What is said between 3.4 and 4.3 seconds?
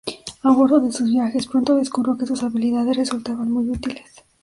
muy útiles.